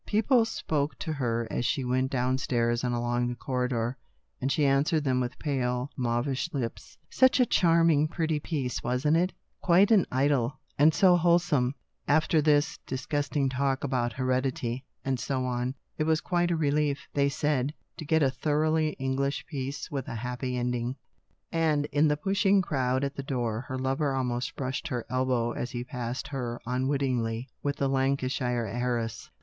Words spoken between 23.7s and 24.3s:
lover